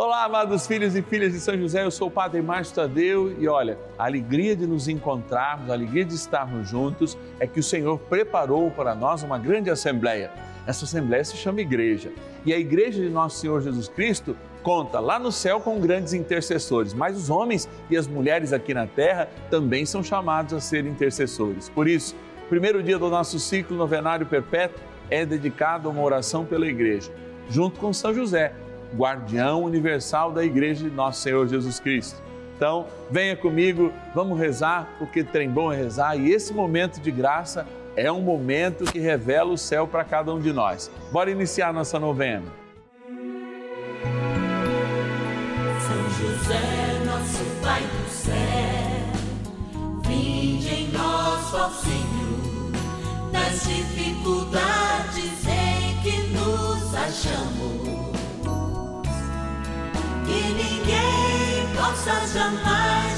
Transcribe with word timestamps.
Olá, 0.00 0.22
amados 0.22 0.64
filhos 0.64 0.94
e 0.94 1.02
filhas 1.02 1.32
de 1.32 1.40
São 1.40 1.58
José, 1.58 1.82
eu 1.82 1.90
sou 1.90 2.06
o 2.06 2.10
Padre 2.10 2.40
Márcio 2.40 2.72
Tadeu 2.72 3.34
e 3.36 3.48
olha, 3.48 3.76
a 3.98 4.04
alegria 4.04 4.54
de 4.54 4.64
nos 4.64 4.86
encontrarmos, 4.86 5.68
a 5.68 5.72
alegria 5.72 6.04
de 6.04 6.14
estarmos 6.14 6.68
juntos 6.68 7.18
é 7.40 7.48
que 7.48 7.58
o 7.58 7.62
Senhor 7.64 7.98
preparou 7.98 8.70
para 8.70 8.94
nós 8.94 9.24
uma 9.24 9.36
grande 9.36 9.70
assembleia. 9.70 10.30
Essa 10.68 10.84
assembleia 10.84 11.24
se 11.24 11.36
chama 11.36 11.62
Igreja 11.62 12.12
e 12.46 12.54
a 12.54 12.58
Igreja 12.60 13.02
de 13.02 13.08
Nosso 13.08 13.40
Senhor 13.40 13.60
Jesus 13.60 13.88
Cristo 13.88 14.36
conta 14.62 15.00
lá 15.00 15.18
no 15.18 15.32
céu 15.32 15.58
com 15.58 15.80
grandes 15.80 16.12
intercessores, 16.12 16.94
mas 16.94 17.16
os 17.16 17.28
homens 17.28 17.68
e 17.90 17.96
as 17.96 18.06
mulheres 18.06 18.52
aqui 18.52 18.72
na 18.72 18.86
terra 18.86 19.28
também 19.50 19.84
são 19.84 20.00
chamados 20.00 20.54
a 20.54 20.60
ser 20.60 20.86
intercessores. 20.86 21.68
Por 21.68 21.88
isso, 21.88 22.14
primeiro 22.48 22.84
dia 22.84 23.00
do 23.00 23.10
nosso 23.10 23.40
ciclo 23.40 23.76
novenário 23.76 24.26
perpétuo 24.26 24.80
é 25.10 25.26
dedicado 25.26 25.88
a 25.88 25.90
uma 25.90 26.02
oração 26.02 26.44
pela 26.44 26.68
Igreja, 26.68 27.10
junto 27.50 27.80
com 27.80 27.92
São 27.92 28.14
José 28.14 28.54
guardião 28.96 29.64
universal 29.64 30.32
da 30.32 30.44
Igreja 30.44 30.88
de 30.88 30.94
Nosso 30.94 31.20
Senhor 31.20 31.46
Jesus 31.48 31.78
Cristo. 31.80 32.22
Então, 32.56 32.86
venha 33.08 33.36
comigo, 33.36 33.92
vamos 34.12 34.38
rezar, 34.38 34.88
porque 34.98 35.22
trem 35.22 35.48
bom 35.48 35.72
é 35.72 35.76
rezar 35.76 36.16
e 36.16 36.32
esse 36.32 36.52
momento 36.52 37.00
de 37.00 37.10
graça 37.10 37.64
é 37.94 38.10
um 38.10 38.20
momento 38.20 38.84
que 38.84 38.98
revela 38.98 39.52
o 39.52 39.58
céu 39.58 39.86
para 39.86 40.02
cada 40.04 40.34
um 40.34 40.40
de 40.40 40.52
nós. 40.52 40.90
Bora 41.12 41.30
iniciar 41.30 41.72
nossa 41.72 42.00
novena. 42.00 42.46
São 45.80 46.10
José, 46.18 47.00
nosso 47.04 47.44
Pai 47.62 47.82
do 47.82 48.10
céu, 48.10 48.34
vinde 50.04 50.68
em 50.68 50.88
nós, 50.92 51.54
ó 51.54 51.68
Senhor, 51.70 52.72
nas 53.32 53.66
dificuldades 53.68 55.46
em 55.46 56.02
que 56.02 56.28
nos 56.32 56.94
achamos 56.94 58.07
que 60.28 60.52
ninguém 60.52 61.66
possa 61.74 62.26
jamais 62.26 63.08
dizer 63.12 63.17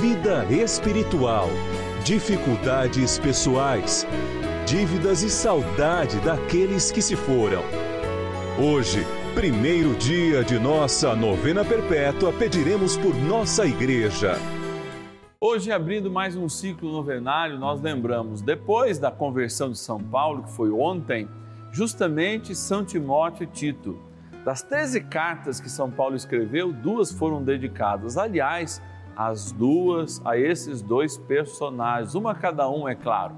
vida 0.00 0.46
espiritual, 0.50 1.48
dificuldades 2.02 3.18
pessoais, 3.18 4.06
dívidas 4.66 5.22
e 5.22 5.28
saudade 5.28 6.18
daqueles 6.20 6.90
que 6.90 7.02
se 7.02 7.14
foram. 7.14 7.62
Hoje, 8.58 9.04
primeiro 9.34 9.94
dia 9.96 10.42
de 10.42 10.58
nossa 10.58 11.14
novena 11.14 11.62
perpétua, 11.62 12.32
pediremos 12.32 12.96
por 12.96 13.14
nossa 13.14 13.66
igreja. 13.66 14.36
Hoje, 15.38 15.70
abrindo 15.70 16.10
mais 16.10 16.36
um 16.36 16.48
ciclo 16.48 16.90
novenário, 16.90 17.58
nós 17.58 17.80
lembramos, 17.80 18.40
depois 18.40 18.98
da 18.98 19.10
conversão 19.10 19.70
de 19.70 19.78
São 19.78 20.00
Paulo, 20.00 20.44
que 20.44 20.52
foi 20.52 20.70
ontem, 20.70 21.28
justamente 21.70 22.54
São 22.54 22.82
Timóteo 22.82 23.44
e 23.44 23.46
Tito. 23.46 23.98
Das 24.44 24.62
13 24.62 25.02
cartas 25.02 25.60
que 25.60 25.68
São 25.68 25.90
Paulo 25.90 26.16
escreveu, 26.16 26.72
duas 26.72 27.12
foram 27.12 27.42
dedicadas. 27.42 28.16
Aliás, 28.16 28.80
as 29.16 29.52
duas 29.52 30.20
a 30.24 30.36
esses 30.38 30.82
dois 30.82 31.16
personagens, 31.16 32.14
uma 32.14 32.34
cada 32.34 32.68
um, 32.70 32.88
é 32.88 32.94
claro. 32.94 33.34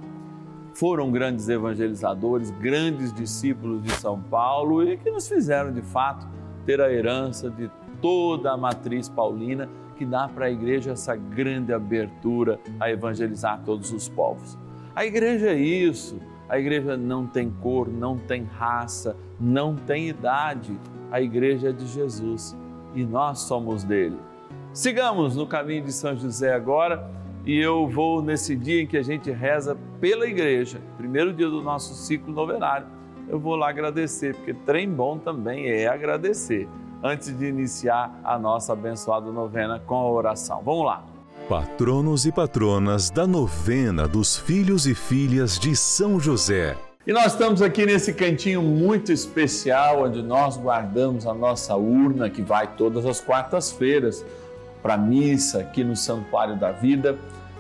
Foram 0.75 1.11
grandes 1.11 1.49
evangelizadores, 1.49 2.51
grandes 2.51 3.13
discípulos 3.13 3.83
de 3.83 3.93
São 3.93 4.21
Paulo 4.21 4.83
e 4.83 4.97
que 4.97 5.11
nos 5.11 5.29
fizeram 5.29 5.73
de 5.73 5.83
fato 5.83 6.27
ter 6.67 6.81
a 6.81 6.93
herança 6.93 7.49
de 7.51 7.71
toda 8.01 8.53
a 8.53 8.57
matriz 8.57 9.09
paulina 9.09 9.69
que 9.97 10.05
dá 10.05 10.29
para 10.29 10.47
a 10.47 10.51
igreja 10.51 10.93
essa 10.93 11.15
grande 11.15 11.73
abertura 11.73 12.59
a 12.81 12.91
evangelizar 12.91 13.63
todos 13.65 13.93
os 13.93 14.09
povos. 14.09 14.59
A 14.95 15.05
igreja 15.05 15.49
é 15.49 15.55
isso, 15.55 16.21
a 16.49 16.59
igreja 16.59 16.97
não 16.97 17.27
tem 17.27 17.51
cor, 17.51 17.89
não 17.89 18.19
tem 18.19 18.45
raça, 18.45 19.17
não 19.41 19.75
tem 19.75 20.09
idade. 20.09 20.79
A 21.11 21.21
igreja 21.21 21.71
é 21.71 21.73
de 21.73 21.87
Jesus 21.87 22.57
e 22.95 23.05
nós 23.05 23.41
somos 23.41 23.85
dele. 23.85 24.19
Sigamos 24.75 25.37
no 25.37 25.47
caminho 25.47 25.85
de 25.85 25.93
São 25.93 26.17
José 26.17 26.53
agora 26.53 27.09
e 27.47 27.57
eu 27.57 27.87
vou 27.87 28.21
nesse 28.21 28.57
dia 28.57 28.83
em 28.83 28.87
que 28.89 28.97
a 28.97 29.05
gente 29.05 29.31
reza 29.31 29.79
pela 30.01 30.27
igreja, 30.27 30.81
primeiro 30.97 31.33
dia 31.33 31.49
do 31.49 31.63
nosso 31.63 31.95
ciclo 31.95 32.35
novenário. 32.35 32.89
Eu 33.29 33.39
vou 33.39 33.55
lá 33.55 33.69
agradecer, 33.69 34.35
porque 34.35 34.53
trem 34.53 34.91
bom 34.91 35.17
também 35.17 35.69
é 35.69 35.87
agradecer, 35.87 36.69
antes 37.05 37.39
de 37.39 37.47
iniciar 37.47 38.19
a 38.25 38.37
nossa 38.37 38.73
abençoada 38.73 39.31
novena 39.31 39.79
com 39.79 39.95
a 39.95 40.11
oração. 40.11 40.61
Vamos 40.65 40.87
lá. 40.87 41.05
Patronos 41.49 42.27
e 42.27 42.33
patronas 42.33 43.11
da 43.11 43.29
novena 43.29 44.09
dos 44.09 44.37
filhos 44.37 44.89
e 44.89 44.95
filhas 44.95 45.57
de 45.57 45.77
São 45.77 46.19
José. 46.19 46.77
E 47.07 47.13
nós 47.13 47.33
estamos 47.33 47.63
aqui 47.63 47.87
nesse 47.87 48.13
cantinho 48.13 48.61
muito 48.61 49.13
especial, 49.13 50.03
onde 50.03 50.21
nós 50.21 50.57
guardamos 50.57 51.29
a 51.29 51.35
nossa 51.35 51.77
urna 51.77 52.29
que 52.29 52.43
vai 52.43 52.67
todas 52.67 53.07
as 53.07 53.21
quartas-feiras 53.21 54.25
para 54.85 54.95
a 54.95 54.99
missa 54.99 55.61
aqui 55.61 55.83
no 55.83 55.97
Santuário 55.97 56.57
da 56.57 56.71
Vida, 56.71 57.17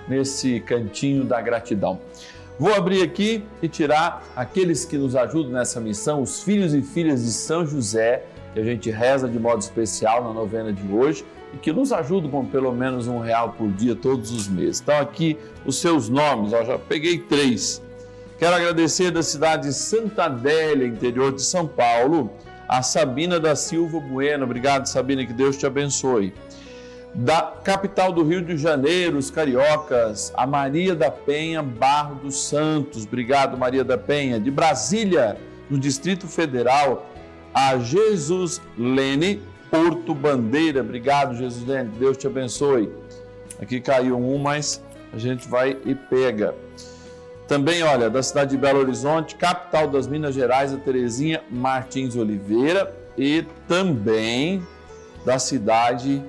nesse 0.06 0.60
cantinho 0.60 1.24
da 1.24 1.40
gratidão. 1.40 1.98
Vou 2.58 2.74
abrir 2.74 3.00
aqui 3.00 3.42
e 3.62 3.66
tirar 3.66 4.22
aqueles 4.36 4.84
que 4.84 4.98
nos 4.98 5.16
ajudam 5.16 5.50
nessa 5.52 5.80
missão, 5.80 6.20
os 6.20 6.42
filhos 6.42 6.74
e 6.74 6.82
filhas 6.82 7.24
de 7.24 7.32
São 7.32 7.66
José, 7.66 8.26
que 8.52 8.60
a 8.60 8.62
gente 8.62 8.90
reza 8.90 9.26
de 9.26 9.38
modo 9.38 9.62
especial 9.62 10.22
na 10.22 10.34
novena 10.34 10.70
de 10.70 10.86
hoje 10.92 11.24
e 11.54 11.56
que 11.56 11.72
nos 11.72 11.92
ajudam 11.92 12.30
com 12.30 12.44
pelo 12.44 12.72
menos 12.72 13.08
um 13.08 13.18
real 13.18 13.54
por 13.56 13.72
dia 13.72 13.96
todos 13.96 14.30
os 14.30 14.46
meses. 14.46 14.82
Então 14.82 14.98
aqui 14.98 15.38
os 15.64 15.80
seus 15.80 16.10
nomes, 16.10 16.52
ó, 16.52 16.62
já 16.62 16.78
peguei 16.78 17.18
três. 17.18 17.82
Quero 18.38 18.54
agradecer 18.54 19.10
da 19.10 19.22
cidade 19.22 19.68
de 19.68 19.72
Santa 19.72 20.24
Adélia, 20.24 20.86
interior 20.86 21.32
de 21.32 21.40
São 21.40 21.66
Paulo, 21.66 22.30
a 22.68 22.82
Sabina 22.82 23.40
da 23.40 23.56
Silva 23.56 23.98
Bueno. 23.98 24.44
Obrigado, 24.44 24.84
Sabina, 24.86 25.24
que 25.24 25.32
Deus 25.32 25.56
te 25.56 25.64
abençoe 25.64 26.34
da 27.14 27.42
capital 27.62 28.12
do 28.12 28.24
Rio 28.24 28.42
de 28.42 28.56
Janeiro, 28.56 29.18
os 29.18 29.30
cariocas, 29.30 30.32
a 30.36 30.46
Maria 30.46 30.94
da 30.94 31.10
Penha 31.10 31.62
Barro 31.62 32.16
dos 32.16 32.48
Santos, 32.48 33.04
obrigado 33.04 33.56
Maria 33.56 33.84
da 33.84 33.96
Penha, 33.96 34.40
de 34.40 34.50
Brasília, 34.50 35.36
no 35.70 35.78
Distrito 35.78 36.26
Federal, 36.26 37.06
a 37.54 37.78
Jesus 37.78 38.60
Lene 38.76 39.40
Porto 39.70 40.14
Bandeira, 40.14 40.80
obrigado 40.80 41.36
Jesus 41.36 41.66
Lene, 41.66 41.90
Deus 41.98 42.16
te 42.16 42.26
abençoe. 42.26 42.90
Aqui 43.60 43.80
caiu 43.80 44.18
um, 44.18 44.38
mas 44.38 44.82
a 45.12 45.18
gente 45.18 45.48
vai 45.48 45.76
e 45.84 45.94
pega. 45.94 46.54
Também, 47.46 47.82
olha, 47.82 48.08
da 48.08 48.22
cidade 48.22 48.52
de 48.52 48.56
Belo 48.56 48.80
Horizonte, 48.80 49.36
capital 49.36 49.86
das 49.86 50.06
Minas 50.06 50.34
Gerais, 50.34 50.72
a 50.72 50.76
Terezinha 50.76 51.42
Martins 51.50 52.16
Oliveira. 52.16 52.94
E 53.16 53.44
também 53.68 54.66
da 55.24 55.38
cidade 55.38 56.18
de 56.18 56.24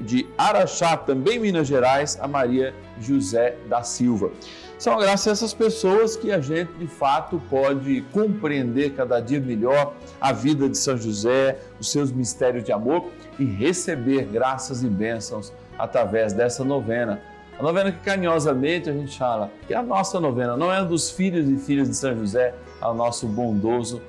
de 0.00 0.26
Araxá, 0.36 0.96
também 0.96 1.38
Minas 1.38 1.68
Gerais, 1.68 2.18
a 2.20 2.26
Maria 2.26 2.74
José 3.00 3.56
da 3.68 3.82
Silva. 3.82 4.30
São 4.78 4.98
graças 4.98 5.28
a 5.28 5.30
essas 5.30 5.54
pessoas 5.54 6.16
que 6.16 6.32
a 6.32 6.40
gente 6.40 6.72
de 6.72 6.88
fato 6.88 7.40
pode 7.48 8.00
compreender 8.12 8.90
cada 8.94 9.20
dia 9.20 9.38
melhor 9.38 9.94
a 10.20 10.32
vida 10.32 10.68
de 10.68 10.76
São 10.76 10.96
José, 10.96 11.60
os 11.78 11.92
seus 11.92 12.10
mistérios 12.10 12.64
de 12.64 12.72
amor 12.72 13.08
e 13.38 13.44
receber 13.44 14.24
graças 14.24 14.82
e 14.82 14.88
bênçãos 14.88 15.52
através 15.78 16.32
dessa 16.32 16.64
novena. 16.64 17.22
A 17.56 17.62
novena 17.62 17.92
que 17.92 18.00
carinhosamente 18.00 18.90
a 18.90 18.92
gente 18.92 19.16
fala 19.16 19.52
que 19.68 19.72
é 19.72 19.76
a 19.76 19.82
nossa 19.84 20.18
novena, 20.18 20.56
não 20.56 20.72
é 20.72 20.84
dos 20.84 21.12
filhos 21.12 21.48
e 21.48 21.56
filhas 21.56 21.88
de 21.88 21.94
São 21.94 22.18
José, 22.18 22.52
é 22.80 22.86
o 22.86 22.94
nosso 22.94 23.28
bondoso 23.28 24.02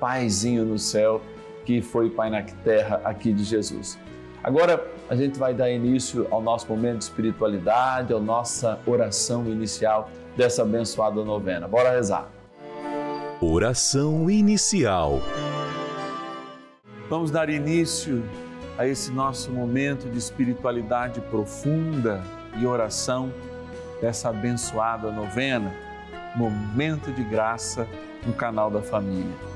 Paizinho 0.00 0.64
no 0.64 0.76
céu 0.78 1.22
que 1.64 1.80
foi 1.80 2.10
Pai 2.10 2.30
na 2.30 2.42
Terra 2.42 3.00
aqui 3.04 3.32
de 3.32 3.44
Jesus. 3.44 3.96
Agora 4.42 4.86
a 5.08 5.16
gente 5.16 5.38
vai 5.38 5.52
dar 5.54 5.70
início 5.70 6.26
ao 6.30 6.40
nosso 6.40 6.68
momento 6.68 6.98
de 6.98 7.04
espiritualidade, 7.04 8.12
à 8.12 8.18
nossa 8.18 8.78
oração 8.86 9.46
inicial 9.46 10.10
dessa 10.36 10.62
abençoada 10.62 11.24
novena. 11.24 11.66
Bora 11.66 11.90
rezar. 11.90 12.28
Oração 13.40 14.30
inicial. 14.30 15.20
Vamos 17.08 17.30
dar 17.30 17.48
início 17.50 18.22
a 18.78 18.86
esse 18.86 19.10
nosso 19.10 19.50
momento 19.50 20.08
de 20.08 20.18
espiritualidade 20.18 21.20
profunda 21.20 22.22
e 22.58 22.66
oração 22.66 23.32
dessa 24.00 24.30
abençoada 24.30 25.10
novena, 25.10 25.72
momento 26.34 27.12
de 27.12 27.22
graça 27.24 27.86
no 28.26 28.32
canal 28.32 28.70
da 28.70 28.82
família. 28.82 29.55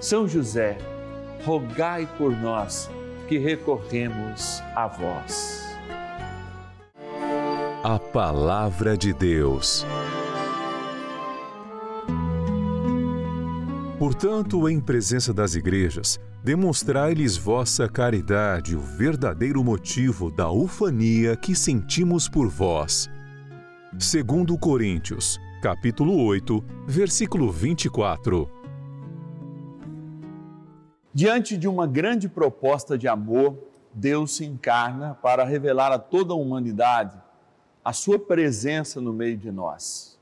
São 0.00 0.28
José, 0.28 0.76
rogai 1.44 2.06
por 2.18 2.30
nós 2.30 2.90
que 3.28 3.38
recorremos 3.38 4.60
a 4.74 4.86
vós. 4.86 5.64
A 7.82 7.98
Palavra 7.98 8.96
de 8.96 9.12
Deus. 9.14 9.86
Portanto, 13.98 14.68
em 14.68 14.78
presença 14.78 15.32
das 15.32 15.54
igrejas, 15.54 16.20
demonstrai-lhes 16.44 17.36
vossa 17.36 17.88
caridade, 17.88 18.76
o 18.76 18.80
verdadeiro 18.80 19.64
motivo 19.64 20.30
da 20.30 20.50
ufania 20.50 21.34
que 21.36 21.54
sentimos 21.54 22.28
por 22.28 22.48
vós. 22.48 23.08
Segundo 23.98 24.58
Coríntios, 24.58 25.38
capítulo 25.62 26.22
8, 26.22 26.62
versículo 26.86 27.50
24. 27.50 28.55
Diante 31.16 31.56
de 31.56 31.66
uma 31.66 31.86
grande 31.86 32.28
proposta 32.28 32.98
de 32.98 33.08
amor, 33.08 33.56
Deus 33.90 34.36
se 34.36 34.44
encarna 34.44 35.14
para 35.14 35.44
revelar 35.44 35.90
a 35.90 35.98
toda 35.98 36.34
a 36.34 36.36
humanidade 36.36 37.16
a 37.82 37.90
sua 37.94 38.18
presença 38.18 39.00
no 39.00 39.14
meio 39.14 39.38
de 39.38 39.50
nós. 39.50 40.20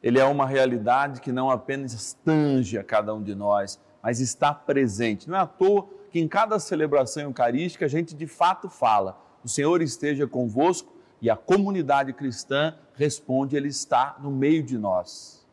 Ele 0.00 0.20
é 0.20 0.24
uma 0.24 0.46
realidade 0.46 1.20
que 1.20 1.32
não 1.32 1.50
apenas 1.50 2.16
tange 2.24 2.78
a 2.78 2.84
cada 2.84 3.12
um 3.12 3.20
de 3.20 3.34
nós, 3.34 3.80
mas 4.00 4.20
está 4.20 4.54
presente. 4.54 5.28
Não 5.28 5.36
é 5.36 5.40
à 5.40 5.46
toa 5.46 5.88
que 6.12 6.20
em 6.20 6.28
cada 6.28 6.60
celebração 6.60 7.24
eucarística 7.24 7.86
a 7.86 7.88
gente 7.88 8.14
de 8.14 8.28
fato 8.28 8.68
fala: 8.68 9.20
o 9.42 9.48
Senhor 9.48 9.82
esteja 9.82 10.24
convosco 10.24 10.94
e 11.20 11.28
a 11.28 11.34
comunidade 11.34 12.12
cristã 12.12 12.76
responde: 12.94 13.56
Ele 13.56 13.66
está 13.66 14.16
no 14.20 14.30
meio 14.30 14.62
de 14.62 14.78
nós. 14.78 15.44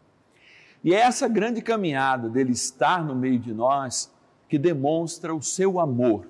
E 0.84 0.94
é 0.94 1.00
essa 1.00 1.28
grande 1.28 1.60
caminhada 1.60 2.30
dele 2.30 2.52
estar 2.52 3.04
no 3.04 3.16
meio 3.16 3.40
de 3.40 3.52
nós 3.52 4.12
que 4.50 4.58
demonstra 4.58 5.34
o 5.34 5.42
seu 5.42 5.80
amor. 5.80 6.28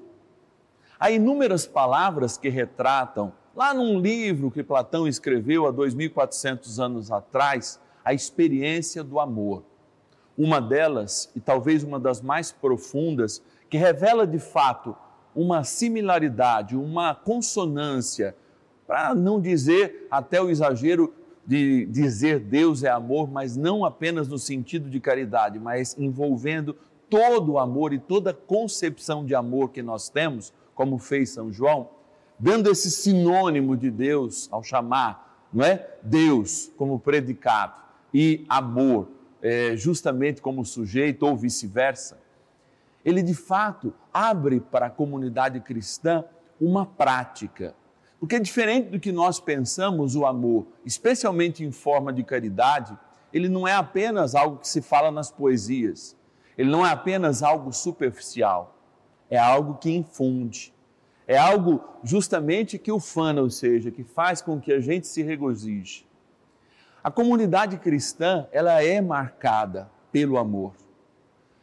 Há 1.00 1.10
inúmeras 1.10 1.66
palavras 1.66 2.38
que 2.38 2.50
retratam, 2.50 3.34
lá 3.56 3.74
num 3.74 4.00
livro 4.00 4.52
que 4.52 4.62
Platão 4.62 5.08
escreveu 5.08 5.66
há 5.66 5.74
2.400 5.74 6.78
anos 6.78 7.12
atrás, 7.12 7.80
a 8.06 8.14
experiência 8.14 9.04
do 9.04 9.20
amor 9.20 9.64
uma 10.40 10.62
delas, 10.62 11.30
e 11.36 11.40
talvez 11.42 11.84
uma 11.84 12.00
das 12.00 12.22
mais 12.22 12.50
profundas, 12.50 13.44
que 13.70 13.78
revela 13.78 14.26
de 14.26 14.40
fato 14.40 14.96
uma 15.36 15.66
similaridade, 15.66 16.78
uma 16.78 17.14
consonância, 17.14 18.34
para 18.88 19.14
não 19.14 19.42
dizer 19.42 20.08
até 20.10 20.42
o 20.42 20.50
exagero 20.50 21.14
de 21.46 21.86
dizer 21.88 22.40
Deus 22.40 22.84
é 22.84 22.90
amor, 22.90 23.30
mas 23.30 23.58
não 23.58 23.84
apenas 23.84 24.30
no 24.30 24.38
sentido 24.38 24.90
de 24.90 25.02
caridade, 25.02 25.60
mas 25.60 25.98
envolvendo 25.98 26.74
todo 27.10 27.54
o 27.54 27.60
amor 27.60 27.94
e 27.94 28.00
toda 28.00 28.34
concepção 28.34 29.26
de 29.26 29.34
amor 29.36 29.70
que 29.70 29.82
nós 29.82 30.10
temos, 30.10 30.54
como 30.76 30.98
fez 30.98 31.32
São 31.32 31.52
João, 31.52 31.90
dando 32.38 32.70
esse 32.70 32.90
sinônimo 32.90 33.76
de 33.76 33.92
Deus 33.92 34.48
ao 34.52 34.64
chamar, 34.64 35.48
não 35.54 35.66
é? 35.66 35.88
Deus 36.02 36.72
como 36.78 37.00
predicado 37.00 37.74
e 38.14 38.46
amor 38.48 39.08
é, 39.42 39.76
justamente 39.76 40.42
como 40.42 40.66
sujeito 40.66 41.26
ou 41.26 41.36
vice-versa, 41.36 42.20
ele 43.04 43.22
de 43.22 43.34
fato 43.34 43.94
abre 44.14 44.60
para 44.60 44.88
a 44.88 44.90
comunidade 44.90 45.60
cristã 45.62 46.24
uma 46.60 46.86
prática. 46.86 47.74
Porque 48.20 48.40
diferente 48.40 48.90
do 48.90 49.00
que 49.00 49.12
nós 49.12 49.40
pensamos, 49.40 50.16
o 50.16 50.26
amor, 50.26 50.68
especialmente 50.86 51.64
em 51.64 51.72
forma 51.72 52.12
de 52.12 52.24
caridade, 52.24 52.98
ele 53.32 53.48
não 53.48 53.68
é 53.68 53.74
apenas 53.74 54.36
algo 54.36 54.58
que 54.58 54.68
se 54.68 54.82
fala 54.82 55.10
nas 55.10 55.32
poesias, 55.32 56.18
ele 56.60 56.70
não 56.70 56.86
é 56.86 56.90
apenas 56.90 57.42
algo 57.42 57.72
superficial, 57.72 58.76
é 59.30 59.38
algo 59.38 59.76
que 59.76 59.90
infunde, 59.90 60.74
é 61.26 61.38
algo 61.38 61.82
justamente 62.04 62.78
que 62.78 62.92
ufana, 62.92 63.42
ou 63.42 63.50
seja, 63.50 63.90
que 63.90 64.04
faz 64.04 64.42
com 64.42 64.60
que 64.60 64.74
a 64.74 64.82
gente 64.82 65.08
se 65.08 65.24
regozije. 65.24 66.06
A 67.02 67.10
comunidade 67.10 67.78
cristã, 67.78 68.46
ela 68.52 68.84
é 68.84 69.00
marcada 69.00 69.90
pelo 70.12 70.38
amor, 70.38 70.74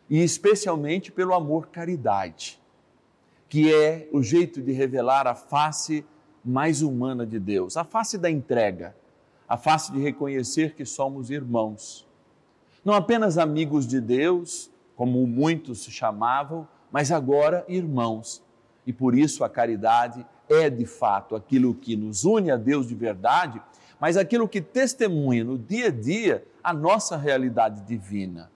e 0.09 0.23
especialmente 0.23 1.13
pelo 1.13 1.35
amor 1.35 1.67
caridade, 1.67 2.59
que 3.51 3.71
é 3.71 4.09
o 4.11 4.23
jeito 4.23 4.63
de 4.63 4.73
revelar 4.73 5.27
a 5.27 5.35
face 5.35 6.07
mais 6.43 6.81
humana 6.81 7.27
de 7.27 7.39
Deus, 7.39 7.77
a 7.77 7.85
face 7.85 8.17
da 8.17 8.31
entrega, 8.31 8.97
a 9.47 9.59
face 9.59 9.93
de 9.93 10.01
reconhecer 10.01 10.75
que 10.75 10.87
somos 10.87 11.29
irmãos. 11.29 12.09
Não 12.83 12.95
apenas 12.95 13.37
amigos 13.37 13.87
de 13.87 14.01
Deus, 14.01 14.71
como 14.97 15.27
muitos 15.27 15.85
se 15.85 15.91
chamavam, 15.91 16.67
mas 16.91 17.13
agora 17.13 17.65
irmãos. 17.69 18.43
E 18.87 18.93
por 18.93 19.15
isso 19.17 19.45
a 19.45 19.49
caridade 19.49 20.27
é 20.49 20.71
de 20.71 20.87
fato 20.87 21.37
aquilo 21.37 21.75
que 21.75 21.95
nos 21.95 22.25
une 22.25 22.51
a 22.51 22.57
Deus 22.57 22.89
de 22.89 22.95
verdade, 22.95 23.61
mas 24.01 24.17
aquilo 24.17 24.49
que 24.49 24.61
testemunha 24.61 25.45
no 25.45 25.59
dia 25.59 25.89
a 25.89 25.91
dia 25.91 26.45
a 26.65 26.73
nossa 26.73 27.17
realidade 27.17 27.83
divina. 27.83 28.51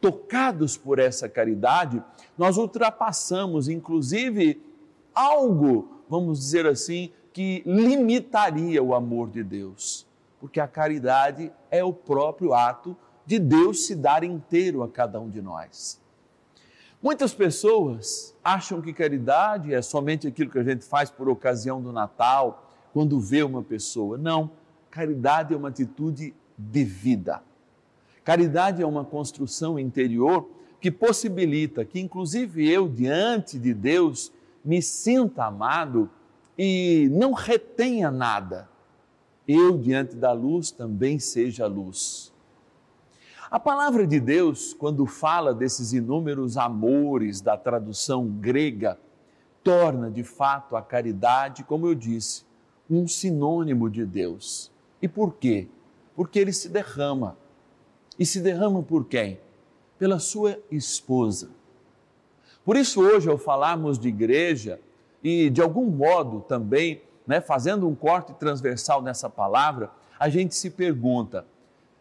Tocados 0.00 0.76
por 0.76 0.98
essa 0.98 1.28
caridade, 1.28 2.02
nós 2.36 2.58
ultrapassamos, 2.58 3.68
inclusive, 3.68 4.60
algo, 5.14 6.02
vamos 6.08 6.38
dizer 6.38 6.66
assim, 6.66 7.10
que 7.32 7.62
limitaria 7.64 8.82
o 8.82 8.94
amor 8.94 9.30
de 9.30 9.42
Deus, 9.42 10.06
porque 10.38 10.60
a 10.60 10.68
caridade 10.68 11.50
é 11.70 11.82
o 11.82 11.92
próprio 11.92 12.52
ato 12.52 12.96
de 13.26 13.38
Deus 13.38 13.86
se 13.86 13.94
dar 13.94 14.22
inteiro 14.24 14.82
a 14.82 14.88
cada 14.88 15.20
um 15.20 15.28
de 15.28 15.40
nós. 15.40 16.00
Muitas 17.02 17.34
pessoas 17.34 18.34
acham 18.42 18.80
que 18.80 18.92
caridade 18.92 19.74
é 19.74 19.82
somente 19.82 20.26
aquilo 20.26 20.50
que 20.50 20.58
a 20.58 20.64
gente 20.64 20.84
faz 20.84 21.10
por 21.10 21.28
ocasião 21.28 21.80
do 21.80 21.92
Natal, 21.92 22.70
quando 22.92 23.20
vê 23.20 23.42
uma 23.42 23.62
pessoa. 23.62 24.16
Não, 24.16 24.50
caridade 24.90 25.52
é 25.52 25.56
uma 25.56 25.68
atitude 25.68 26.34
de 26.56 26.84
vida. 26.84 27.42
Caridade 28.22 28.82
é 28.82 28.86
uma 28.86 29.04
construção 29.04 29.78
interior 29.78 30.48
que 30.80 30.90
possibilita 30.90 31.84
que, 31.84 32.00
inclusive 32.00 32.70
eu, 32.70 32.88
diante 32.88 33.58
de 33.58 33.72
Deus, 33.74 34.32
me 34.64 34.80
sinta 34.80 35.44
amado 35.44 36.10
e 36.58 37.08
não 37.10 37.32
retenha 37.32 38.10
nada. 38.10 38.68
Eu, 39.46 39.76
diante 39.76 40.14
da 40.16 40.32
luz, 40.32 40.70
também 40.70 41.18
seja 41.18 41.66
luz. 41.66 42.33
A 43.50 43.60
palavra 43.60 44.06
de 44.06 44.18
Deus, 44.18 44.72
quando 44.72 45.04
fala 45.06 45.52
desses 45.52 45.92
inúmeros 45.92 46.56
amores 46.56 47.40
da 47.40 47.56
tradução 47.56 48.26
grega, 48.26 48.98
torna 49.62 50.10
de 50.10 50.24
fato 50.24 50.76
a 50.76 50.82
caridade, 50.82 51.62
como 51.62 51.86
eu 51.86 51.94
disse, 51.94 52.44
um 52.88 53.06
sinônimo 53.06 53.90
de 53.90 54.04
Deus. 54.04 54.70
E 55.00 55.08
por 55.08 55.34
quê? 55.34 55.68
Porque 56.16 56.38
ele 56.38 56.52
se 56.52 56.68
derrama. 56.68 57.36
E 58.18 58.24
se 58.24 58.40
derrama 58.40 58.82
por 58.82 59.04
quem? 59.06 59.38
Pela 59.98 60.18
sua 60.18 60.58
esposa. 60.70 61.50
Por 62.64 62.76
isso, 62.76 63.02
hoje, 63.02 63.28
ao 63.28 63.36
falarmos 63.36 63.98
de 63.98 64.08
igreja, 64.08 64.80
e 65.22 65.50
de 65.50 65.60
algum 65.60 65.86
modo 65.86 66.40
também, 66.40 67.02
né, 67.26 67.40
fazendo 67.40 67.86
um 67.88 67.94
corte 67.94 68.32
transversal 68.34 69.02
nessa 69.02 69.28
palavra, 69.28 69.90
a 70.18 70.28
gente 70.28 70.54
se 70.54 70.70
pergunta 70.70 71.46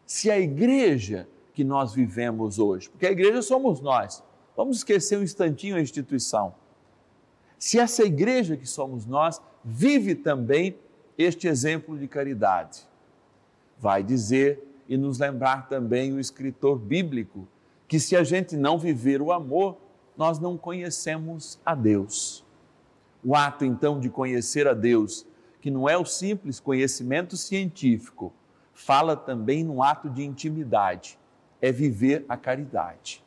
se 0.05 0.29
a 0.29 0.37
igreja 0.37 1.27
que 1.53 1.63
nós 1.63 1.93
vivemos 1.93 2.57
hoje, 2.57 2.89
porque 2.89 3.05
a 3.05 3.11
igreja 3.11 3.41
somos 3.41 3.79
nós. 3.79 4.23
Vamos 4.57 4.77
esquecer 4.77 5.17
um 5.17 5.23
instantinho 5.23 5.75
a 5.75 5.81
instituição. 5.81 6.55
Se 7.57 7.79
essa 7.79 8.03
igreja 8.03 8.57
que 8.57 8.67
somos 8.67 9.05
nós 9.05 9.41
vive 9.63 10.15
também 10.15 10.77
este 11.17 11.47
exemplo 11.47 11.97
de 11.97 12.07
caridade, 12.07 12.87
vai 13.79 14.03
dizer 14.03 14.61
e 14.89 14.97
nos 14.97 15.19
lembrar 15.19 15.69
também 15.69 16.11
o 16.11 16.19
escritor 16.19 16.77
bíblico 16.77 17.47
que 17.87 17.99
se 17.99 18.15
a 18.15 18.23
gente 18.23 18.57
não 18.57 18.77
viver 18.77 19.21
o 19.21 19.31
amor, 19.31 19.77
nós 20.17 20.39
não 20.39 20.57
conhecemos 20.57 21.59
a 21.65 21.75
Deus. 21.75 22.43
O 23.23 23.35
ato 23.35 23.63
então 23.63 23.99
de 23.99 24.09
conhecer 24.09 24.67
a 24.67 24.73
Deus, 24.73 25.25
que 25.61 25.71
não 25.71 25.87
é 25.87 25.97
o 25.97 26.05
simples 26.05 26.59
conhecimento 26.59 27.37
científico, 27.37 28.33
fala 28.73 29.15
também 29.15 29.63
no 29.63 29.81
ato 29.81 30.09
de 30.09 30.23
intimidade 30.23 31.17
é 31.63 31.71
viver 31.71 32.25
a 32.27 32.35
caridade. 32.35 33.23